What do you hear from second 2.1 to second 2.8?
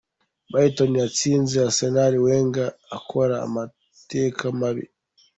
Wenger